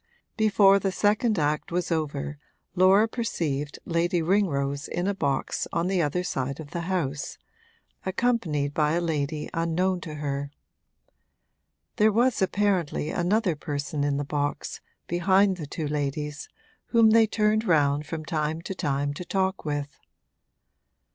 Before 0.35 0.79
the 0.79 0.91
second 0.91 1.37
act 1.37 1.71
was 1.71 1.91
over 1.91 2.39
Laura 2.73 3.07
perceived 3.07 3.77
Lady 3.85 4.19
Ringrose 4.23 4.87
in 4.87 5.05
a 5.05 5.13
box 5.13 5.67
on 5.71 5.85
the 5.85 6.01
other 6.01 6.23
side 6.23 6.59
of 6.59 6.71
the 6.71 6.89
house, 6.89 7.37
accompanied 8.03 8.73
by 8.73 8.93
a 8.93 8.99
lady 8.99 9.47
unknown 9.53 10.01
to 10.01 10.15
her. 10.15 10.49
There 11.97 12.11
was 12.11 12.41
apparently 12.41 13.11
another 13.11 13.55
person 13.55 14.03
in 14.03 14.17
the 14.17 14.25
box, 14.25 14.81
behind 15.05 15.57
the 15.57 15.67
two 15.67 15.87
ladies, 15.87 16.49
whom 16.87 17.11
they 17.11 17.27
turned 17.27 17.63
round 17.65 18.07
from 18.07 18.25
time 18.25 18.63
to 18.63 18.73
time 18.73 19.13
to 19.13 19.23
talk 19.23 19.65
with. 19.65 19.99